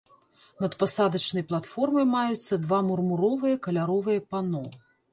Над 0.63 0.77
пасадачнай 0.83 1.45
платформай 1.51 2.09
маюцца 2.15 2.61
два 2.65 2.83
мармуровыя 2.91 3.63
каляровыя 3.71 4.29
пано. 4.35 4.69